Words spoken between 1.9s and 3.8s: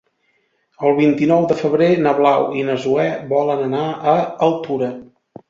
na Blau i na Zoè volen